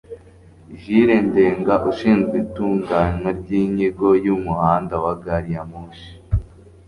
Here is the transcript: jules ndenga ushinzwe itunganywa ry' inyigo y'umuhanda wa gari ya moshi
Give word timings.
jules 0.81 1.23
ndenga 1.27 1.75
ushinzwe 1.91 2.35
itunganywa 2.45 3.29
ry' 3.39 3.53
inyigo 3.61 4.07
y'umuhanda 4.25 4.95
wa 5.03 5.13
gari 5.23 5.51
ya 5.55 5.63
moshi 5.71 6.11